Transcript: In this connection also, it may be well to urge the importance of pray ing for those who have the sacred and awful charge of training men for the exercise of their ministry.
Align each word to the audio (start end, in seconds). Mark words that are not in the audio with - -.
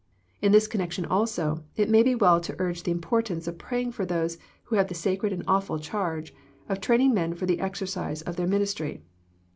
In 0.41 0.51
this 0.51 0.65
connection 0.67 1.05
also, 1.05 1.63
it 1.75 1.87
may 1.87 2.01
be 2.01 2.15
well 2.15 2.41
to 2.41 2.55
urge 2.57 2.81
the 2.81 2.89
importance 2.91 3.45
of 3.47 3.59
pray 3.59 3.83
ing 3.83 3.91
for 3.91 4.03
those 4.03 4.39
who 4.63 4.75
have 4.77 4.87
the 4.87 4.95
sacred 4.95 5.31
and 5.31 5.43
awful 5.45 5.77
charge 5.77 6.33
of 6.67 6.81
training 6.81 7.13
men 7.13 7.35
for 7.35 7.45
the 7.45 7.59
exercise 7.59 8.23
of 8.23 8.35
their 8.35 8.47
ministry. 8.47 9.03